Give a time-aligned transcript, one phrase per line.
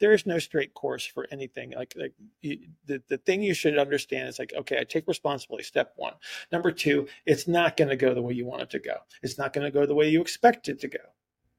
[0.00, 1.72] there is no straight course for anything.
[1.72, 5.64] Like, like you, the, the thing you should understand is like, okay, I take responsibility.
[5.64, 6.14] Step one.
[6.52, 8.94] Number two, it's not going to go the way you want it to go.
[9.22, 10.98] It's not going to go the way you expect it to go.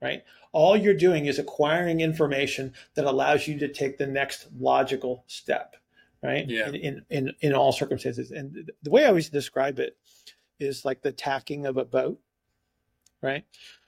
[0.02, 0.24] Right.
[0.54, 5.76] All you're doing is acquiring information that allows you to take the next logical step.
[6.24, 6.48] Right.
[6.48, 6.70] Yeah.
[6.70, 8.32] In, in, in, in all circumstances.
[8.32, 9.98] And the way I always describe it
[10.58, 12.20] is like the tacking of a boat.
[13.22, 13.44] Right.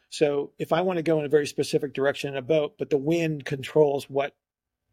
[0.10, 2.90] So if I want to go in a very specific direction in a boat, but
[2.90, 4.36] the wind controls what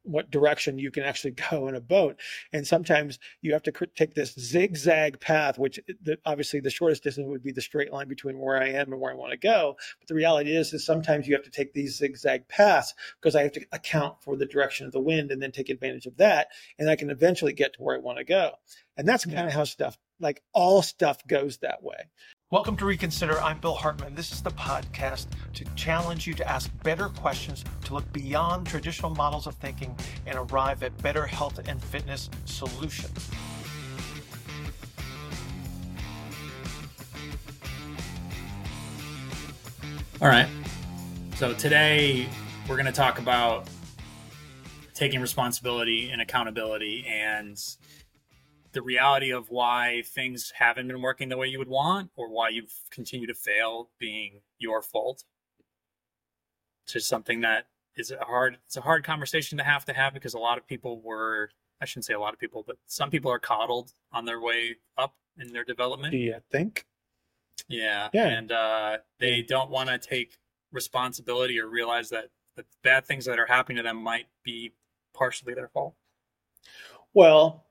[0.08, 2.18] what direction you can actually go in a boat.
[2.52, 7.26] And sometimes you have to take this zigzag path, which the, obviously the shortest distance
[7.28, 9.76] would be the straight line between where I am and where I want to go.
[10.00, 13.42] But the reality is, is sometimes you have to take these zigzag paths because I
[13.42, 16.48] have to account for the direction of the wind and then take advantage of that.
[16.78, 18.52] And I can eventually get to where I want to go.
[18.96, 22.08] And that's kind of how stuff, like all stuff goes that way.
[22.50, 23.38] Welcome to Reconsider.
[23.42, 24.14] I'm Bill Hartman.
[24.14, 29.14] This is the podcast to challenge you to ask better questions, to look beyond traditional
[29.14, 33.30] models of thinking, and arrive at better health and fitness solutions.
[40.22, 40.48] All right.
[41.34, 42.30] So today
[42.66, 43.68] we're going to talk about
[44.94, 47.62] taking responsibility and accountability and
[48.78, 52.48] the reality of why things haven't been working the way you would want or why
[52.48, 55.24] you've continued to fail being your fault.
[56.84, 60.14] It's just something that is a hard it's a hard conversation to have to have
[60.14, 63.10] because a lot of people were I shouldn't say a lot of people, but some
[63.10, 66.12] people are coddled on their way up in their development.
[66.12, 66.86] Do you think?
[67.66, 68.10] Yeah.
[68.12, 68.28] Yeah.
[68.28, 70.38] And uh, they don't want to take
[70.70, 74.70] responsibility or realize that the bad things that are happening to them might be
[75.14, 75.94] partially their fault.
[77.12, 77.64] Well,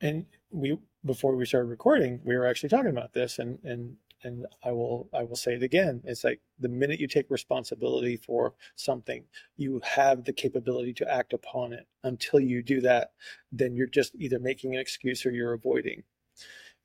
[0.00, 4.46] and we before we started recording, we were actually talking about this, and and and
[4.64, 6.02] I will I will say it again.
[6.04, 9.24] It's like the minute you take responsibility for something,
[9.56, 11.86] you have the capability to act upon it.
[12.04, 13.12] Until you do that,
[13.52, 16.02] then you're just either making an excuse or you're avoiding.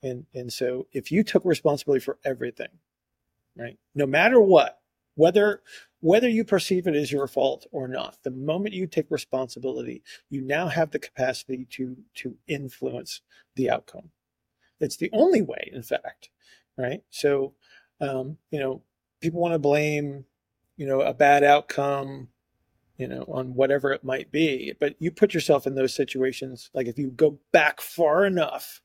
[0.03, 2.69] And and so if you took responsibility for everything,
[3.55, 4.79] right, no matter what,
[5.15, 5.61] whether
[6.01, 10.41] whether you perceive it as your fault or not the moment you take responsibility you
[10.41, 13.21] now have the capacity to to influence
[13.55, 14.09] the outcome.
[14.79, 16.29] It's the only way in fact
[16.77, 17.01] right?
[17.09, 17.53] So
[17.99, 18.81] um, you know
[19.21, 20.25] people want to blame
[20.77, 22.29] you know a bad outcome
[22.97, 26.87] you know on whatever it might be but you put yourself in those situations like
[26.87, 28.81] if you go back far enough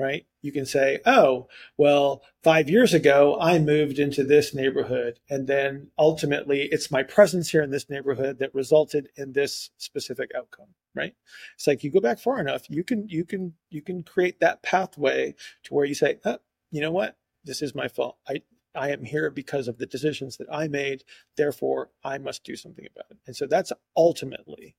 [0.00, 0.26] right?
[0.42, 5.20] You can say, oh, well, five years ago, I moved into this neighborhood.
[5.28, 10.30] And then ultimately, it's my presence here in this neighborhood that resulted in this specific
[10.36, 11.14] outcome, right?
[11.54, 14.62] It's like you go back far enough, you can, you can, you can create that
[14.62, 15.34] pathway
[15.64, 16.38] to where you say, oh,
[16.70, 17.16] you know what?
[17.44, 18.16] This is my fault.
[18.28, 18.42] I,
[18.74, 21.04] I am here because of the decisions that I made.
[21.36, 23.18] Therefore, I must do something about it.
[23.26, 24.76] And so that's ultimately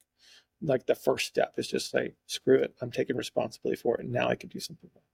[0.61, 2.75] like the first step is just say, screw it.
[2.81, 4.03] I'm taking responsibility for it.
[4.03, 5.10] And now I can do something about it.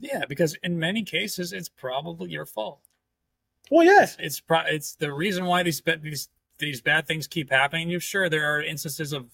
[0.00, 2.80] Yeah, because in many cases, it's probably your fault.
[3.70, 6.28] Well, yes, it's pro- it's the reason why these these
[6.58, 7.90] these bad things keep happening.
[7.90, 9.26] You sure there are instances of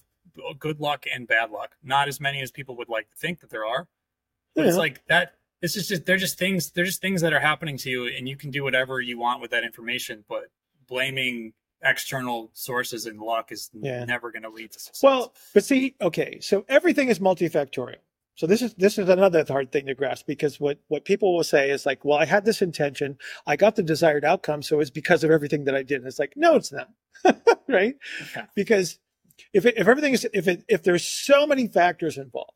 [0.59, 1.75] good luck and bad luck.
[1.83, 3.87] Not as many as people would like to think that there are.
[4.55, 4.67] But yeah.
[4.69, 5.35] it's like that.
[5.61, 6.71] This is just they're just things.
[6.71, 9.41] They're just things that are happening to you, and you can do whatever you want
[9.41, 10.25] with that information.
[10.27, 10.45] But
[10.87, 14.03] blaming external sources and luck is yeah.
[14.05, 15.03] never going to lead to success.
[15.03, 17.97] Well, but see, okay, so everything is multifactorial.
[18.35, 21.43] So this is this is another hard thing to grasp because what what people will
[21.43, 24.89] say is like, well, I had this intention, I got the desired outcome, so it's
[24.89, 25.99] because of everything that I did.
[25.99, 26.89] And it's like, no, it's not,
[27.69, 27.95] right?
[28.21, 28.45] Okay.
[28.53, 28.99] Because
[29.53, 32.51] if it, if everything is if it if there's so many factors involved,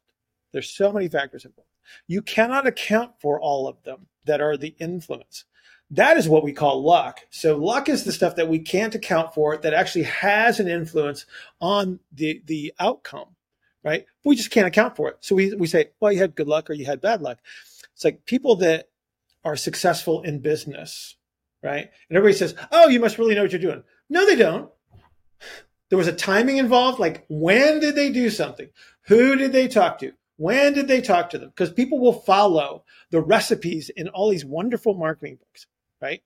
[0.51, 1.69] there's so many factors involved,
[2.07, 5.45] you cannot account for all of them that are the influence.
[5.91, 7.21] That is what we call luck.
[7.31, 11.25] So luck is the stuff that we can't account for that actually has an influence
[11.61, 13.35] on the the outcome
[13.83, 14.05] right?
[14.25, 15.17] We just can't account for it.
[15.21, 17.39] So we, we say, well, you had good luck or you had bad luck.
[17.93, 18.89] It's like people that
[19.43, 21.15] are successful in business,
[21.63, 21.89] right?
[22.09, 23.83] And everybody says, oh, you must really know what you're doing.
[24.09, 24.69] No, they don't.
[25.89, 26.99] There was a timing involved.
[26.99, 28.69] Like, when did they do something?
[29.03, 30.11] Who did they talk to?
[30.37, 31.49] When did they talk to them?
[31.49, 35.65] Because people will follow the recipes in all these wonderful marketing books,
[36.01, 36.21] right?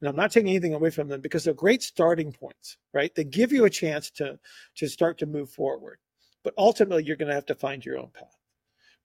[0.00, 3.14] And I'm not taking anything away from them because they're great starting points, right?
[3.14, 4.38] They give you a chance to,
[4.76, 5.98] to start to move forward.
[6.46, 8.36] But ultimately, you're going to have to find your own path,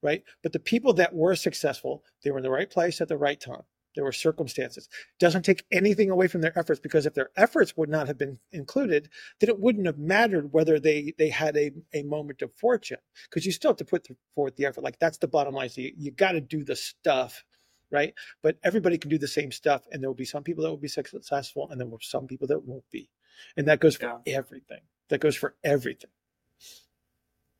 [0.00, 0.22] right?
[0.44, 3.40] But the people that were successful, they were in the right place at the right
[3.40, 3.64] time.
[3.96, 4.88] There were circumstances.
[5.18, 8.38] Doesn't take anything away from their efforts because if their efforts would not have been
[8.52, 9.08] included,
[9.40, 13.44] then it wouldn't have mattered whether they they had a, a moment of fortune because
[13.44, 14.06] you still have to put
[14.36, 14.84] forth the effort.
[14.84, 15.68] Like that's the bottom line.
[15.68, 17.44] So you, you got to do the stuff,
[17.90, 18.14] right?
[18.40, 20.76] But everybody can do the same stuff, and there will be some people that will
[20.76, 23.10] be successful, and there will be some people that won't be,
[23.56, 24.36] and that goes for yeah.
[24.36, 24.82] everything.
[25.08, 26.10] That goes for everything.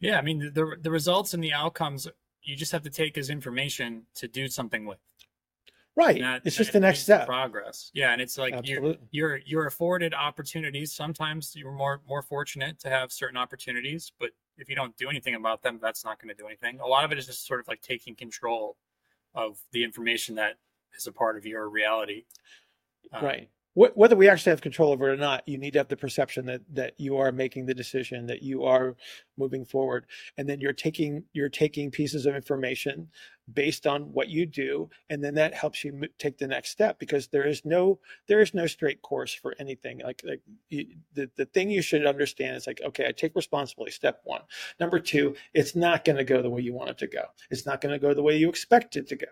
[0.03, 2.09] Yeah, I mean the the results and the outcomes
[2.43, 4.99] you just have to take as information to do something with.
[5.95, 6.21] Right.
[6.21, 7.27] That, it's just the next step.
[7.27, 7.91] Progress.
[7.95, 10.93] Yeah, and it's like you're you're you're afforded opportunities.
[10.93, 15.37] Sometimes you're more more fortunate to have certain opportunities, but if you don't do anything
[15.37, 16.81] about them, that's not going to do anything.
[16.81, 18.77] A lot of it is just sort of like taking control
[19.35, 20.55] of the information that
[20.97, 22.25] is a part of your reality.
[23.13, 25.89] Um, right whether we actually have control over it or not, you need to have
[25.89, 28.97] the perception that that you are making the decision, that you are
[29.39, 33.09] moving forward, and then you're taking you're taking pieces of information
[33.53, 37.29] based on what you do, and then that helps you take the next step because
[37.29, 37.99] there is no
[38.29, 40.01] there is no straight course for anything.
[40.05, 43.93] Like like you, the the thing you should understand is like okay, I take responsibility.
[43.93, 44.43] Step one.
[44.81, 47.25] Number two, it's not going to go the way you want it to go.
[47.51, 49.29] It's not going to go the way you expect it to go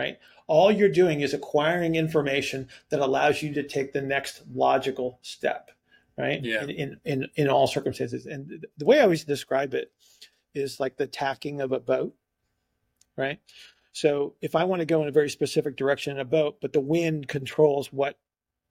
[0.00, 0.18] right?
[0.46, 5.70] All you're doing is acquiring information that allows you to take the next logical step,
[6.16, 6.42] right?
[6.42, 6.64] Yeah.
[6.64, 8.24] In, in, in all circumstances.
[8.26, 9.92] And the way I always describe it
[10.54, 12.14] is like the tacking of a boat,
[13.16, 13.38] right?
[13.92, 16.72] So if I want to go in a very specific direction in a boat, but
[16.72, 18.18] the wind controls what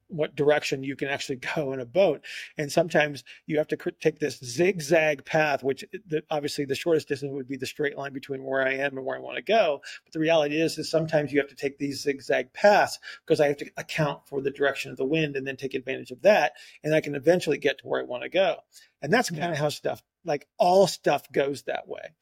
[0.09, 2.25] what direction you can actually go in a boat.
[2.57, 7.07] And sometimes you have to take this zigzag path, which eh, the, obviously the shortest
[7.07, 9.41] distance would be the straight line between where I am and where I want to
[9.41, 9.81] go.
[10.03, 13.47] But the reality is, is sometimes you have to take these zigzag paths because I
[13.47, 16.53] have to account for the direction of the wind and then take advantage of that.
[16.83, 18.57] And I can eventually get to where I want to go.
[19.01, 22.13] And that's kind of how stuff, like all stuff goes that way.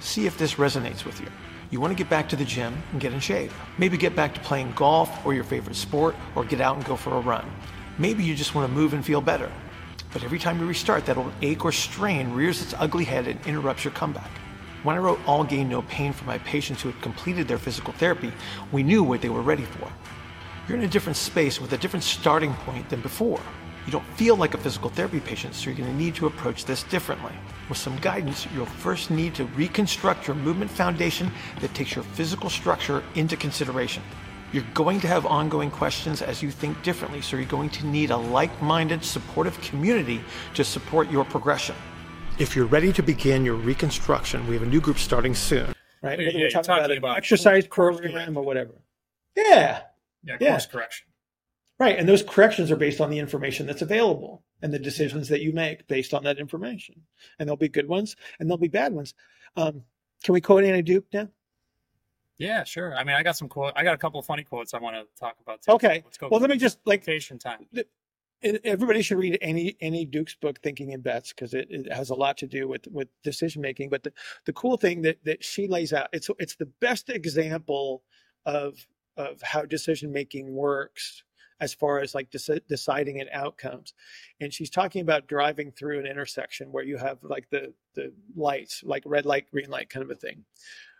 [0.00, 1.28] See if this resonates with you.
[1.76, 3.50] You want to get back to the gym and get in shape.
[3.76, 6.96] Maybe get back to playing golf or your favorite sport or get out and go
[6.96, 7.44] for a run.
[7.98, 9.52] Maybe you just want to move and feel better.
[10.10, 13.38] But every time you restart, that old ache or strain rears its ugly head and
[13.44, 14.30] interrupts your comeback.
[14.84, 17.92] When I wrote All Gain No Pain for my patients who had completed their physical
[17.92, 18.32] therapy,
[18.72, 19.92] we knew what they were ready for.
[20.68, 23.42] You're in a different space with a different starting point than before.
[23.84, 26.64] You don't feel like a physical therapy patient, so you're going to need to approach
[26.64, 27.34] this differently.
[27.68, 32.48] With some guidance, you'll first need to reconstruct your movement foundation that takes your physical
[32.48, 34.02] structure into consideration.
[34.52, 38.10] You're going to have ongoing questions as you think differently, so you're going to need
[38.10, 40.20] a like minded, supportive community
[40.54, 41.74] to support your progression.
[42.38, 45.72] If you're ready to begin your reconstruction, we have a new group starting soon.
[46.02, 46.20] Right?
[46.20, 48.74] Yeah, we're talking, talking about, about exercise program or whatever.
[49.34, 49.80] Yeah.
[50.22, 50.72] Yeah, course yeah.
[50.72, 51.06] correction.
[51.78, 51.98] Right.
[51.98, 55.52] And those corrections are based on the information that's available and the decisions that you
[55.52, 57.02] make based on that information.
[57.38, 59.14] And there'll be good ones and there'll be bad ones.
[59.56, 59.82] Um,
[60.24, 61.28] can we quote Annie Duke now?
[62.38, 62.94] Yeah, sure.
[62.94, 63.72] I mean, I got some quote.
[63.76, 65.62] I got a couple of funny quotes I want to talk about.
[65.62, 65.72] Too.
[65.72, 66.02] Okay.
[66.04, 66.28] Let's go.
[66.30, 67.66] Well, let me just like vacation time.
[68.42, 72.14] Everybody should read any Annie Duke's book, Thinking in Bets, because it, it has a
[72.14, 73.88] lot to do with with decision making.
[73.88, 74.12] But the,
[74.44, 78.02] the cool thing that that she lays out, it's it's the best example
[78.44, 78.86] of
[79.16, 81.24] of how decision making works
[81.60, 82.28] as far as like
[82.68, 83.94] deciding an outcomes.
[84.40, 88.82] And she's talking about driving through an intersection where you have like the the lights
[88.84, 90.44] like red light green light kind of a thing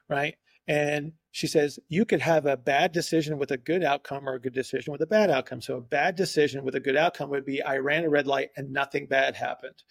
[0.08, 0.36] right
[0.68, 4.40] and she says you could have a bad decision with a good outcome or a
[4.40, 5.60] good decision with a bad outcome.
[5.60, 8.52] So a bad decision with a good outcome would be I ran a red light
[8.56, 9.82] and nothing bad happened.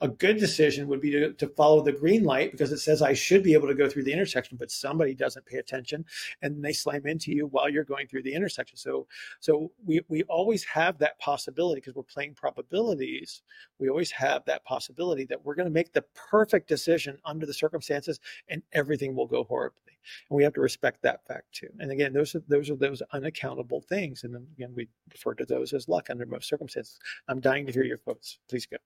[0.00, 3.12] A good decision would be to, to follow the green light because it says I
[3.12, 6.06] should be able to go through the intersection, but somebody doesn't pay attention
[6.40, 8.78] and they slam into you while you're going through the intersection.
[8.78, 9.06] So
[9.40, 13.42] so we we always have that possibility because we're playing probabilities.
[13.78, 17.52] We always have that possibility that we're going to make the perfect decision under the
[17.52, 19.83] circumstances and everything will go horribly.
[20.30, 21.68] And we have to respect that fact too.
[21.78, 24.24] And again, those are those are those unaccountable things.
[24.24, 26.98] And then again, we refer to those as luck under most circumstances.
[27.28, 28.38] I'm dying to hear your quotes.
[28.48, 28.76] Please go.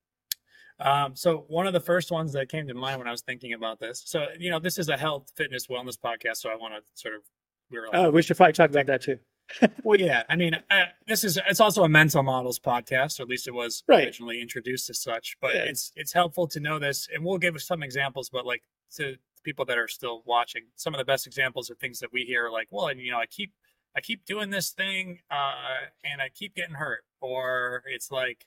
[0.80, 3.52] Um, so one of the first ones that came to mind when I was thinking
[3.52, 4.02] about this.
[4.06, 6.36] So you know, this is a health, fitness, wellness podcast.
[6.36, 7.22] So I want to sort of.
[7.70, 9.18] We like, oh, we should probably talk about that too.
[9.82, 10.22] well, yeah.
[10.28, 13.54] I mean, uh, this is it's also a mental models podcast, or at least it
[13.54, 14.06] was right.
[14.06, 15.36] originally introduced as such.
[15.40, 15.62] But yeah.
[15.62, 18.30] it's it's helpful to know this, and we'll give some examples.
[18.30, 18.62] But like
[18.96, 19.16] to
[19.48, 22.50] people that are still watching, some of the best examples of things that we hear,
[22.50, 23.54] like, well, and you know, I keep
[23.96, 28.44] I keep doing this thing, uh, and I keep getting hurt, or it's like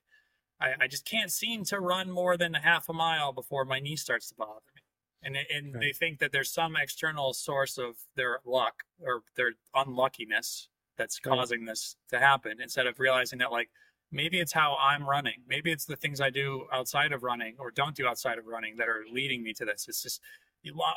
[0.60, 3.80] I, I just can't seem to run more than a half a mile before my
[3.80, 4.82] knee starts to bother me.
[5.24, 5.82] And and right.
[5.82, 11.66] they think that there's some external source of their luck or their unluckiness that's causing
[11.66, 13.70] this to happen instead of realizing that like
[14.12, 15.42] maybe it's how I'm running.
[15.48, 18.78] Maybe it's the things I do outside of running or don't do outside of running
[18.78, 19.88] that are leading me to this.
[19.88, 20.22] It's just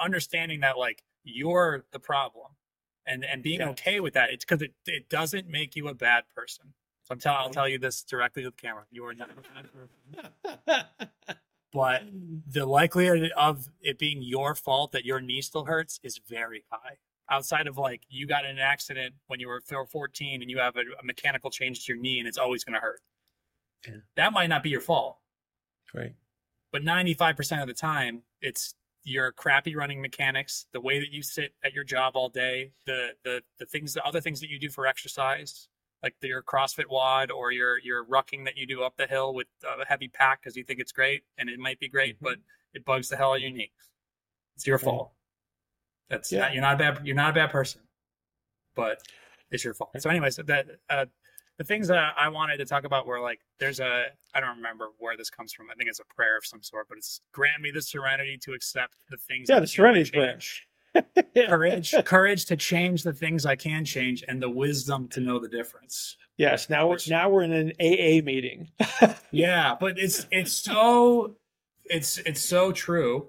[0.00, 2.48] understanding that like you're the problem
[3.06, 3.70] and and being yeah.
[3.70, 6.66] okay with that it's because it, it doesn't make you a bad person.
[7.04, 8.84] So I'm tell, I'll tell you this directly to the camera.
[8.90, 11.16] You are not a bad person.
[11.74, 12.04] But
[12.46, 16.98] the likelihood of it being your fault that your knee still hurts is very high.
[17.28, 20.76] Outside of like you got in an accident when you were 14 and you have
[20.76, 23.00] a, a mechanical change to your knee and it's always going to hurt.
[23.86, 23.96] Yeah.
[24.16, 25.18] that might not be your fault.
[25.92, 26.14] Right.
[26.72, 31.54] But 95% of the time it's your crappy running mechanics, the way that you sit
[31.62, 34.70] at your job all day, the the the things, the other things that you do
[34.70, 35.68] for exercise,
[36.02, 39.46] like your CrossFit WOD or your your rucking that you do up the hill with
[39.64, 42.24] a heavy pack because you think it's great and it might be great, mm-hmm.
[42.24, 42.36] but
[42.72, 43.66] it bugs the hell out of you.
[44.56, 45.12] It's your fault.
[46.08, 46.40] That's yeah.
[46.40, 47.82] not, you're not a bad you're not a bad person,
[48.74, 49.02] but
[49.50, 49.90] it's your fault.
[49.98, 51.06] So, anyways, that uh,
[51.58, 54.88] the things that I wanted to talk about were like there's a I don't remember
[54.98, 55.70] where this comes from.
[55.70, 58.52] I think it's a prayer of some sort, but it's grant me the serenity to
[58.52, 59.48] accept the things.
[59.48, 60.38] Yeah, the serenity prayer.
[61.48, 65.48] courage, courage to change the things I can change, and the wisdom to know the
[65.48, 66.16] difference.
[66.36, 68.70] Yes, now we're now we're in an AA meeting.
[69.30, 71.36] yeah, but it's it's so
[71.84, 73.28] it's it's so true,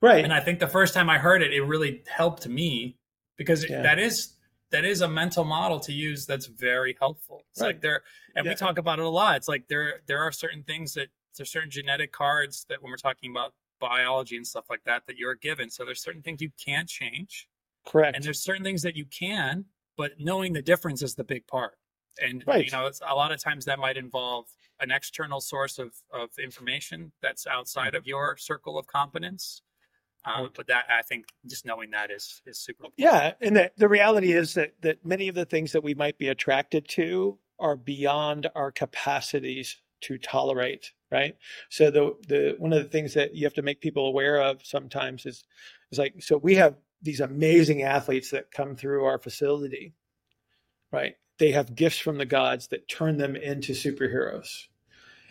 [0.00, 0.24] right?
[0.24, 2.96] And I think the first time I heard it, it really helped me
[3.36, 3.82] because yeah.
[3.82, 4.34] that is
[4.72, 7.42] that is a mental model to use that's very helpful.
[7.50, 7.68] It's right.
[7.68, 8.02] like there,
[8.34, 8.52] and yeah.
[8.52, 9.36] we talk about it a lot.
[9.36, 12.96] It's like there there are certain things that there's certain genetic cards that when we're
[12.96, 15.70] talking about biology and stuff like that that you're given.
[15.70, 17.48] So there's certain things you can't change.
[17.86, 18.16] Correct.
[18.16, 19.64] And there's certain things that you can,
[19.96, 21.78] but knowing the difference is the big part.
[22.20, 22.64] And right.
[22.64, 24.46] you know, it's a lot of times that might involve
[24.80, 27.96] an external source of of information that's outside mm-hmm.
[27.96, 29.62] of your circle of competence
[30.24, 32.84] um, but that I think just knowing that is is super.
[32.84, 32.94] Important.
[32.98, 36.18] Yeah, and the the reality is that that many of the things that we might
[36.18, 40.92] be attracted to are beyond our capacities to tolerate.
[41.10, 41.36] Right.
[41.70, 44.64] So the the one of the things that you have to make people aware of
[44.64, 45.44] sometimes is
[45.90, 49.94] is like so we have these amazing athletes that come through our facility.
[50.92, 51.16] Right.
[51.38, 54.66] They have gifts from the gods that turn them into superheroes.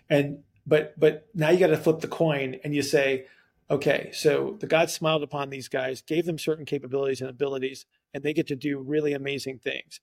[0.10, 3.26] And but but now you got to flip the coin and you say
[3.72, 8.22] okay, so the God smiled upon these guys, gave them certain capabilities and abilities, and
[8.22, 10.02] they get to do really amazing things.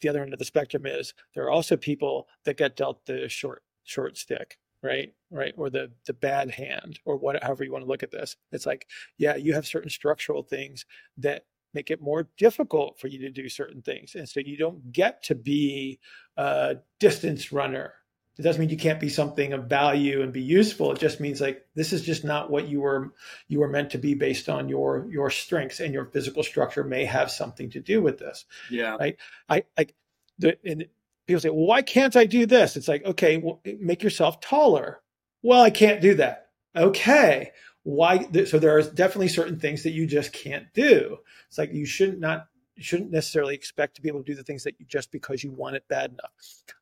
[0.00, 3.28] The other end of the spectrum is there are also people that get dealt the
[3.28, 5.14] short short stick, right?
[5.30, 8.36] Right, or the the bad hand, or whatever you want to look at this.
[8.52, 10.84] It's like, yeah, you have certain structural things
[11.18, 11.44] that
[11.74, 15.22] make it more difficult for you to do certain things, and so you don't get
[15.24, 16.00] to be
[16.36, 17.94] a distance runner
[18.38, 20.92] it doesn't mean you can't be something of value and be useful.
[20.92, 23.12] It just means like this is just not what you were
[23.48, 27.06] you were meant to be based on your your strengths and your physical structure may
[27.06, 28.44] have something to do with this.
[28.70, 28.96] Yeah.
[28.96, 29.16] Right.
[29.48, 29.94] I like
[30.38, 30.86] the and
[31.26, 32.76] people say, well, why can't I do this?
[32.76, 35.00] It's like, okay, well, make yourself taller.
[35.42, 36.48] Well, I can't do that.
[36.74, 37.52] Okay.
[37.84, 38.26] Why?
[38.44, 41.18] So there are definitely certain things that you just can't do.
[41.48, 44.42] It's like you should not you shouldn't necessarily expect to be able to do the
[44.42, 46.30] things that you just because you want it bad enough.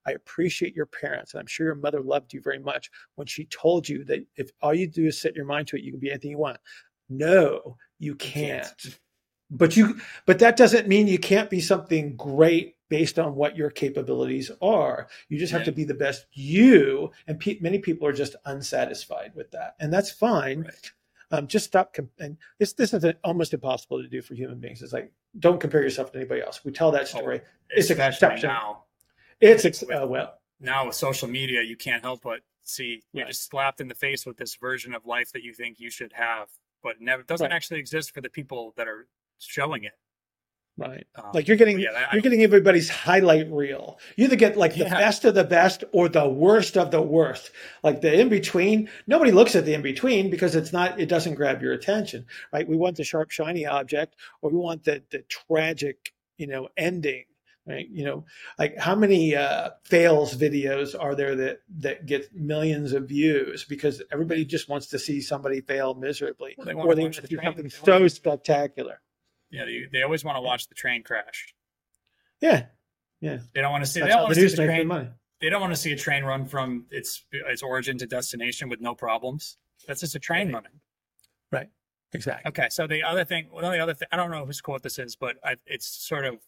[0.07, 3.45] I appreciate your parents, and I'm sure your mother loved you very much when she
[3.45, 6.01] told you that if all you do is set your mind to it, you can
[6.01, 6.59] be anything you want.
[7.09, 8.99] No, you can't.
[9.51, 13.71] But you but that doesn't mean you can't be something great based on what your
[13.71, 15.09] capabilities are.
[15.29, 19.33] You just have to be the best you, and pe- many people are just unsatisfied
[19.35, 20.63] with that, and that's fine.
[20.63, 20.93] Right.
[21.31, 21.95] Um, just stop.
[21.95, 24.83] Com- and this this is almost impossible to do for human beings.
[24.83, 26.65] It's like don't compare yourself to anybody else.
[26.65, 27.41] We tell that oh, story.
[27.43, 28.49] Oh, it's a exception.
[28.49, 28.85] Now,
[29.41, 33.29] it's ex- uh, well now with social media, you can't help but see you're right.
[33.29, 36.13] just slapped in the face with this version of life that you think you should
[36.15, 36.49] have,
[36.83, 37.55] but never doesn't right.
[37.55, 39.07] actually exist for the people that are
[39.39, 39.93] showing it.
[40.77, 41.07] Right.
[41.15, 44.01] Um, like you're getting yeah, that, you're getting everybody's highlight reel.
[44.17, 44.99] You either get like the yeah.
[44.99, 47.53] best of the best or the worst of the worst.
[47.85, 51.35] Like the in between, nobody looks at the in between because it's not it doesn't
[51.35, 52.27] grab your attention.
[52.53, 52.69] Right?
[52.69, 57.27] We want the sharp shiny object or we want the the tragic, you know, ending.
[57.67, 57.89] Right?
[57.89, 58.25] You know,
[58.59, 64.03] like how many uh, fails videos are there that that get millions of views because
[64.13, 67.39] everybody just wants to see somebody fail miserably well, they or they want to see
[67.43, 69.01] something so spectacular.
[69.55, 71.55] Yeah, they, they always want to watch the train crash.
[72.41, 72.67] Yeah,
[73.21, 73.39] yeah.
[73.55, 74.01] They don't want to see.
[74.01, 74.87] That's they don't want to see the train.
[74.89, 75.09] Money.
[75.41, 78.81] They don't want to see a train run from its its origin to destination with
[78.81, 79.57] no problems.
[79.87, 80.55] That's just a train right.
[80.55, 80.81] running.
[81.53, 81.69] Right.
[82.13, 82.49] Exactly.
[82.49, 82.69] Okay.
[82.71, 85.15] So the other thing, well, the other thing, I don't know whose quote this is,
[85.15, 86.39] but I, it's sort of,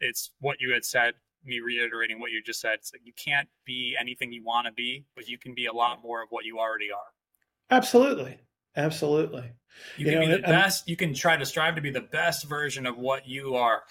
[0.00, 1.14] it's what you had said.
[1.44, 2.74] Me reiterating what you just said.
[2.74, 5.72] It's like you can't be anything you want to be, but you can be a
[5.72, 7.76] lot more of what you already are.
[7.76, 8.38] Absolutely.
[8.76, 9.50] Absolutely.
[9.96, 10.88] You, you can know, be the best.
[10.88, 13.82] You can try to strive to be the best version of what you are.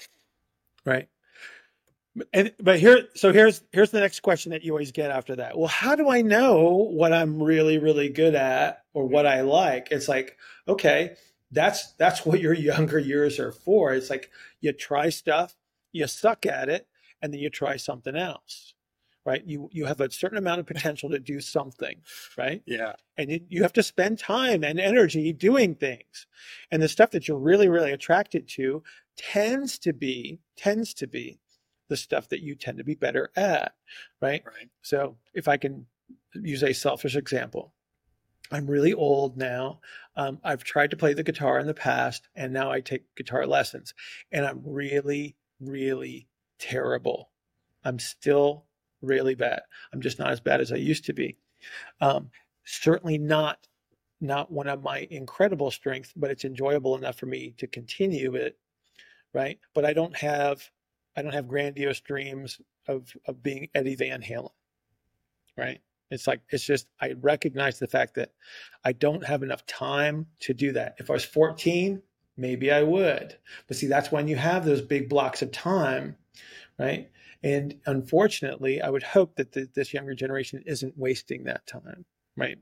[0.85, 1.09] Right.
[2.33, 5.57] And but here, so here's here's the next question that you always get after that.
[5.57, 9.87] Well, how do I know what I'm really really good at or what I like?
[9.91, 11.15] It's like, okay,
[11.51, 13.93] that's that's what your younger years are for.
[13.93, 15.55] It's like you try stuff,
[15.93, 16.85] you suck at it,
[17.21, 18.73] and then you try something else
[19.25, 19.43] right?
[19.45, 21.97] You you have a certain amount of potential to do something,
[22.37, 22.61] right?
[22.65, 22.93] Yeah.
[23.17, 26.27] And it, you have to spend time and energy doing things.
[26.71, 28.83] And the stuff that you're really really attracted to
[29.17, 31.39] tends to be tends to be
[31.89, 33.73] the stuff that you tend to be better at,
[34.21, 34.43] right?
[34.45, 34.69] Right.
[34.81, 35.87] So if I can
[36.33, 37.73] use a selfish example,
[38.51, 39.79] I'm really old now.
[40.15, 43.45] Um, I've tried to play the guitar in the past, and now I take guitar
[43.45, 43.93] lessons,
[44.31, 46.27] and I'm really, really
[46.59, 47.29] terrible.
[47.83, 48.65] I'm still
[49.01, 49.61] really bad.
[49.93, 51.37] I'm just not as bad as I used to be.
[51.99, 52.29] Um,
[52.65, 53.67] certainly not
[54.23, 58.55] not one of my incredible strengths, but it's enjoyable enough for me to continue it,
[59.33, 59.59] right?
[59.73, 60.69] But I don't have
[61.15, 64.51] I don't have grandiose dreams of of being Eddie Van Halen,
[65.57, 65.81] right?
[66.11, 68.31] It's like it's just I recognize the fact that
[68.83, 70.95] I don't have enough time to do that.
[70.99, 72.01] If I was 14,
[72.37, 73.37] maybe I would.
[73.67, 76.17] But see, that's when you have those big blocks of time,
[76.81, 77.09] right?
[77.43, 82.57] And unfortunately, I would hope that the, this younger generation isn't wasting that time, right?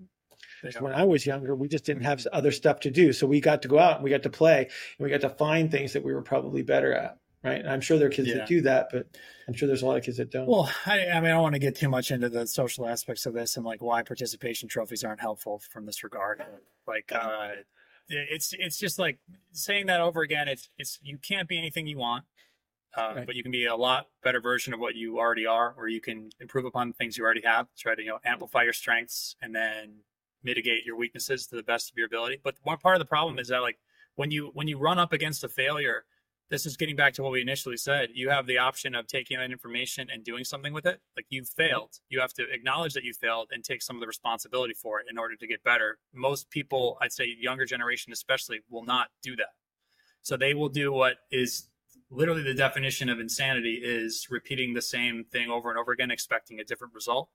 [0.63, 0.81] Yeah.
[0.81, 3.13] When I was younger, we just didn't have other stuff to do.
[3.13, 5.29] So we got to go out and we got to play and we got to
[5.29, 7.17] find things that we were probably better at.
[7.41, 7.59] Right.
[7.59, 8.39] And I'm sure there are kids yeah.
[8.39, 9.07] that do that, but
[9.47, 10.45] I'm sure there's a lot of kids that don't.
[10.45, 13.25] Well, I, I, mean, I don't want to get too much into the social aspects
[13.25, 16.43] of this and like why participation trophies aren't helpful from this regard.
[16.85, 17.51] Like, uh,
[18.09, 19.19] it's, it's just like
[19.53, 20.49] saying that over again.
[20.49, 22.25] It's, it's, you can't be anything you want.
[22.97, 23.25] Uh, right.
[23.27, 26.01] but you can be a lot better version of what you already are, or you
[26.01, 27.67] can improve upon the things you already have.
[27.77, 29.97] Try to you know amplify your strengths and then
[30.43, 32.39] mitigate your weaknesses to the best of your ability.
[32.43, 33.77] But one part of the problem is that like
[34.15, 36.05] when you when you run up against a failure,
[36.49, 38.09] this is getting back to what we initially said.
[38.13, 40.99] You have the option of taking that information and doing something with it.
[41.15, 41.99] Like you've failed.
[42.09, 45.05] You have to acknowledge that you failed and take some of the responsibility for it
[45.09, 45.99] in order to get better.
[46.13, 49.53] Most people, I'd say younger generation especially, will not do that.
[50.21, 51.69] So they will do what is
[52.11, 56.59] literally the definition of insanity is repeating the same thing over and over again, expecting
[56.59, 57.29] a different result.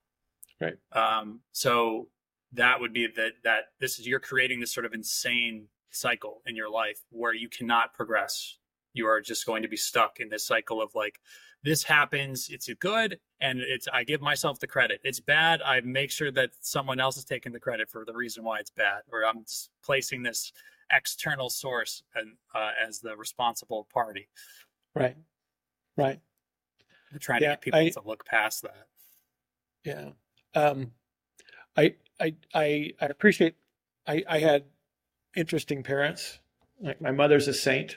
[0.61, 0.77] Right.
[0.93, 2.09] Um, so
[2.53, 6.57] that would be that that this is you're creating this sort of insane cycle in
[6.57, 8.59] your life where you cannot progress
[8.95, 11.21] you are just going to be stuck in this cycle of like
[11.63, 16.11] this happens it's good and it's i give myself the credit it's bad i make
[16.11, 19.25] sure that someone else is taking the credit for the reason why it's bad or
[19.25, 19.45] i'm
[19.85, 20.53] placing this
[20.93, 24.29] external source and, uh, as the responsible party
[24.95, 25.17] right
[25.97, 26.21] right
[27.13, 28.87] I'm trying yeah, to get people I, to look past that
[29.85, 30.11] yeah
[30.55, 30.93] um
[31.77, 33.57] i I I I appreciate.
[34.07, 34.65] I I had
[35.37, 36.39] interesting parents.
[36.81, 37.97] Like my mother's a saint,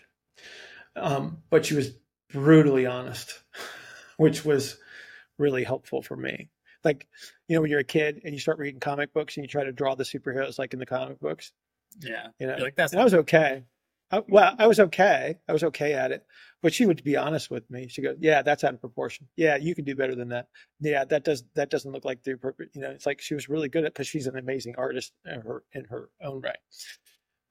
[0.96, 1.94] um, but she was
[2.30, 3.42] brutally honest,
[4.18, 4.78] which was
[5.38, 6.50] really helpful for me.
[6.84, 7.08] Like
[7.48, 9.64] you know, when you're a kid and you start reading comic books and you try
[9.64, 11.52] to draw the superheroes like in the comic books.
[12.00, 12.94] Yeah, you know, you're like that's.
[12.94, 13.64] And I was okay.
[14.12, 15.38] I, well, I was okay.
[15.50, 16.26] I was okay at it,
[16.62, 17.88] but she would be honest with me.
[17.88, 19.28] She goes, "Yeah, that's out of proportion.
[19.36, 20.48] Yeah, you can do better than that.
[20.80, 22.72] Yeah, that does that doesn't look like the appropriate.
[22.74, 25.42] You know, it's like she was really good at because she's an amazing artist in
[25.42, 26.58] her in her own right.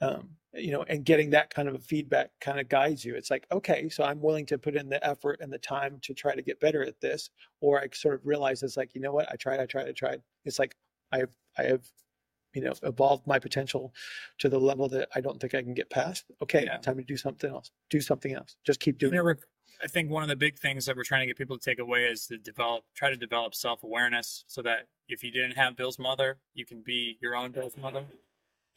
[0.00, 3.14] Um, you know, and getting that kind of feedback kind of guides you.
[3.14, 6.12] It's like, okay, so I'm willing to put in the effort and the time to
[6.14, 9.12] try to get better at this, or I sort of realize it's like, you know
[9.12, 10.22] what, I tried, I tried, I tried.
[10.44, 10.76] It's like
[11.12, 11.86] I have I have
[12.56, 13.92] you know evolved my potential
[14.38, 16.24] to the level that I don't think I can get past.
[16.42, 16.78] Okay, yeah.
[16.78, 17.70] time to do something else.
[17.90, 18.56] Do something else.
[18.64, 19.14] Just keep doing.
[19.14, 19.38] it.
[19.84, 21.78] I think one of the big things that we're trying to get people to take
[21.78, 25.76] away is to develop, try to develop self awareness, so that if you didn't have
[25.76, 28.04] Bill's mother, you can be your own Bill's mother.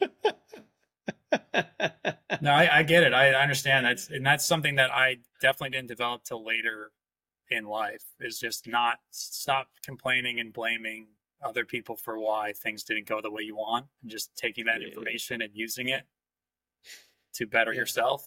[2.42, 3.14] no, I, I, get it.
[3.14, 6.92] I, I understand that's and that's something that I definitely didn't develop till later
[7.50, 8.04] in life.
[8.20, 11.06] Is just not stop complaining and blaming
[11.42, 14.82] other people for why things didn't go the way you want and just taking that
[14.82, 16.02] information and using it
[17.34, 17.80] to better yeah.
[17.80, 18.26] yourself.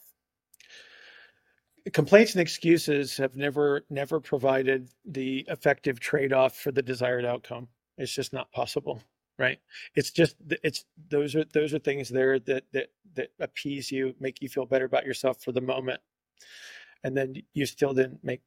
[1.92, 7.68] Complaints and excuses have never never provided the effective trade-off for the desired outcome.
[7.98, 9.02] It's just not possible
[9.38, 9.60] right?
[9.96, 14.42] It's just it's those are those are things there that that that appease you make
[14.42, 16.02] you feel better about yourself for the moment.
[17.04, 18.42] And then you still didn't make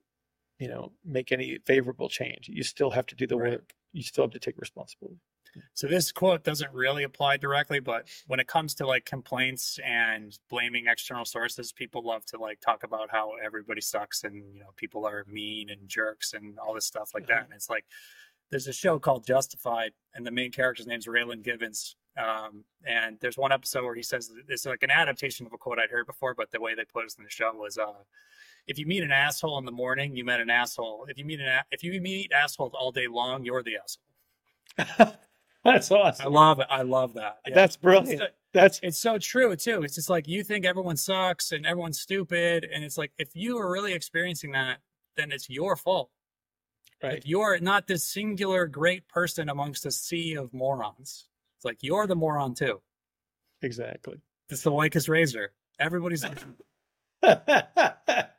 [0.58, 2.48] you know make any favorable change.
[2.48, 3.52] You still have to do the right.
[3.52, 5.18] work you still have to take responsibility.
[5.72, 10.38] So this quote doesn't really apply directly, but when it comes to like complaints and
[10.50, 14.66] blaming external sources, people love to like talk about how everybody sucks and you know
[14.76, 17.44] people are mean and jerks and all this stuff like that.
[17.44, 17.86] And it's like
[18.50, 21.96] there's a show called Justified, and the main character's name's Raylan Givens.
[22.18, 25.78] Um, and there's one episode where he says it's like an adaptation of a quote
[25.78, 28.04] I'd heard before, but the way they put it in the show was, uh,
[28.66, 31.06] if you meet an asshole in the morning, you met an asshole.
[31.08, 35.14] If you meet an a- if you meet assholes all day long, you're the asshole.
[35.64, 36.26] That's awesome.
[36.26, 36.66] I love it.
[36.70, 37.38] I love that.
[37.46, 37.54] Yeah.
[37.54, 38.22] That's brilliant.
[38.22, 39.82] It's, That's it's so true too.
[39.82, 43.58] It's just like you think everyone sucks and everyone's stupid, and it's like if you
[43.58, 44.78] are really experiencing that,
[45.16, 46.10] then it's your fault.
[47.02, 47.18] Right.
[47.18, 52.06] If you're not this singular great person amongst a sea of morons, it's like you're
[52.06, 52.80] the moron too.
[53.62, 54.20] Exactly.
[54.48, 55.52] It's the Leicas razor.
[55.78, 56.24] Everybody's
[57.22, 58.30] that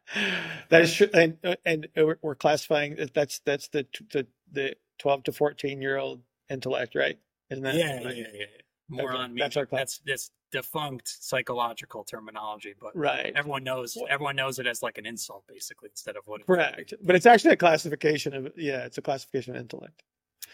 [0.71, 1.87] is true, and and
[2.21, 7.17] we're classifying that's that's the the the twelve to fourteen year old intellect, right?
[7.49, 7.75] Isn't that?
[7.75, 8.15] Yeah, right?
[8.15, 8.45] yeah, yeah,
[8.89, 9.79] Moron that's our class.
[9.79, 13.33] that's this defunct psychological terminology, but Right.
[13.35, 16.93] everyone knows everyone knows it as like an insult basically instead of what Correct.
[17.01, 20.03] But it's actually a classification of yeah, it's a classification of intellect.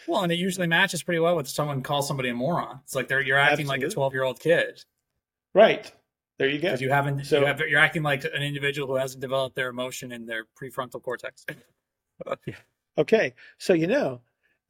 [0.08, 2.80] Well, and it usually matches pretty well with someone calls somebody a moron.
[2.84, 4.84] It's like they're you're acting like a twelve year old kid
[5.54, 5.92] Right.
[6.38, 6.68] There you go.
[6.68, 7.24] because you haven't.
[7.26, 10.44] So- you have, you're acting like an individual who hasn't developed their emotion in their
[10.60, 11.44] prefrontal cortex.
[12.96, 13.34] Okay.
[13.58, 14.20] So you know,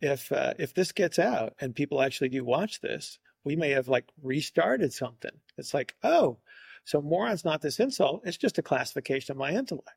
[0.01, 3.87] if uh, if this gets out and people actually do watch this, we may have
[3.89, 5.31] like restarted something.
[5.59, 6.39] It's like, oh,
[6.85, 8.23] so moron's not this insult.
[8.25, 9.91] It's just a classification of my intellect.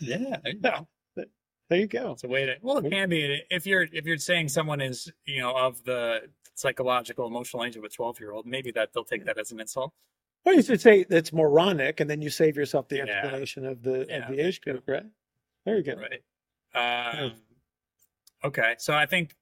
[0.00, 0.80] yeah, Yeah.
[1.14, 1.28] But
[1.68, 2.12] there you go.
[2.12, 2.56] It's a way to.
[2.62, 6.22] Well, it can be if you're if you're saying someone is you know of the
[6.54, 9.60] psychological emotional age of a twelve year old, maybe that they'll take that as an
[9.60, 9.92] insult.
[10.44, 13.04] Or you should say it's moronic, and then you save yourself the Yeah.
[13.04, 14.24] explanation of the Yeah.
[14.28, 15.04] of the age group, right?
[15.64, 15.94] There you go.
[15.94, 16.22] Right.
[16.74, 17.34] Um,
[18.44, 19.34] okay, so I think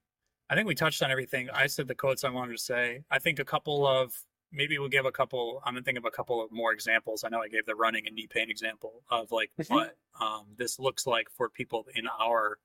[0.49, 1.49] I think we touched on everything.
[1.49, 3.05] I said the quotes I wanted to say.
[3.09, 4.13] I think a couple of
[4.51, 5.61] maybe we'll give a couple.
[5.65, 7.23] I'm gonna think of a couple of more examples.
[7.23, 9.69] I know I gave the running and knee pain example of like Mhm.
[9.69, 12.59] what um, this looks like for people in our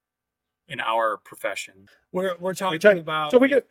[0.68, 1.88] in our profession.
[2.10, 3.64] We're we're talking talking- about So we could.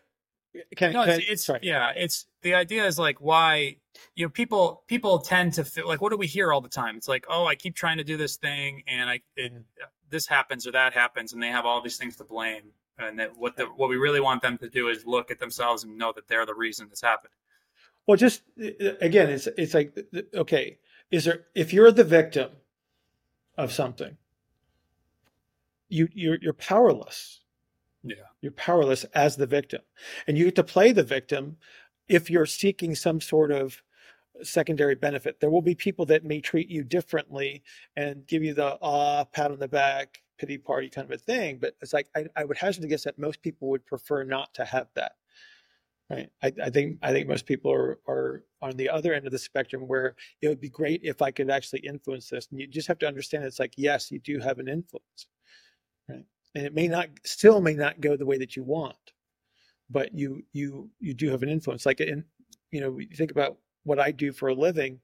[0.78, 1.60] Can, no, can- it's, it's sorry.
[1.64, 3.76] yeah, it's the idea is like why
[4.16, 6.98] you know people people tend to feel like what do we hear all the time?
[6.98, 9.54] It's like oh, I keep trying to do this thing and I it,
[10.10, 12.72] this happens or that happens, and they have all these things to blame.
[12.98, 15.84] And that what the what we really want them to do is look at themselves
[15.84, 17.34] and know that they're the reason this happened.
[18.08, 19.98] Well, just uh, again, it's it's like
[20.34, 20.78] okay,
[21.12, 22.52] is there if you're the victim
[23.58, 24.16] of something,
[25.90, 27.42] you you're you're powerless.
[28.04, 28.16] Yeah.
[28.40, 29.82] You're powerless as the victim,
[30.26, 31.58] and you get to play the victim
[32.08, 33.82] if you're seeking some sort of
[34.44, 35.40] secondary benefit.
[35.40, 37.64] There will be people that may treat you differently
[37.96, 41.58] and give you the ah pat on the back, pity party kind of a thing.
[41.60, 44.54] But it's like I, I would hazard to guess that most people would prefer not
[44.56, 45.14] to have that.
[46.10, 46.30] Right.
[46.44, 49.40] I, I think I think most people are, are on the other end of the
[49.40, 52.48] spectrum where it would be great if I could actually influence this.
[52.52, 55.28] And you just have to understand it's like, yes, you do have an influence.
[56.08, 56.26] Right.
[56.54, 59.14] And it may not still may not go the way that you want,
[59.90, 61.88] but you you you do have an influence.
[61.88, 62.24] Like in
[62.72, 65.00] you know, you think about what I do for a living.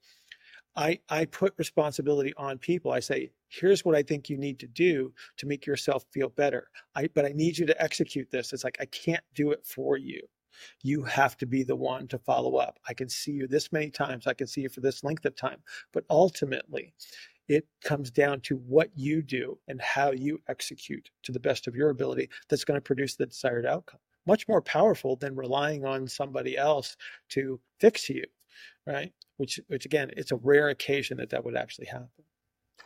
[0.76, 2.92] I I put responsibility on people.
[2.92, 6.68] I say, here's what I think you need to do to make yourself feel better.
[6.96, 8.54] I but I need you to execute this.
[8.54, 10.22] It's like I can't do it for you
[10.84, 12.80] you have to be the one to follow up.
[12.88, 14.28] I can see you this many times.
[14.28, 15.62] I can see you for this length of time.
[15.94, 16.94] But ultimately,
[17.48, 21.76] it comes down to what you do and how you execute to the best of
[21.76, 24.00] your ability that's going to produce the desired outcome.
[24.28, 26.96] Much more powerful than relying on somebody else
[27.30, 28.24] to fix you,
[28.86, 29.14] right?
[29.38, 32.10] Which, which again, it's a rare occasion that that would actually happen.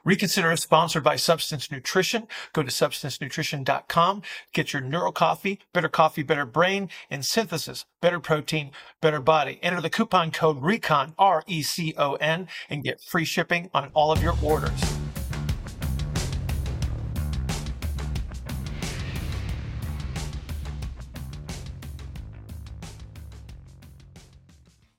[0.04, 2.28] Reconsider is sponsored by Substance Nutrition.
[2.54, 4.22] Go to substancenutrition.com.
[4.54, 9.60] Get your neural Coffee, Better Coffee, Better Brain, and Synthesis, Better Protein, Better Body.
[9.64, 15.05] Enter the coupon code RECON, R-E-C-O-N, and get free shipping on all of your orders.